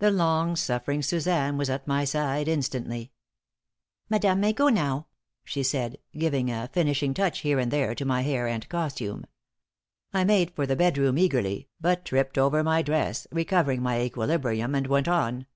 [0.00, 3.12] The long suffering Suzanne was at my side, instantly.
[4.10, 5.06] "Madame may go now,"
[5.44, 9.24] she said, giving a finishing touch here and there to my hair and costume.
[10.12, 14.88] I made for the bedroom eagerly, but tripped over my dress, recovering my equilibrium and
[14.88, 15.46] went on.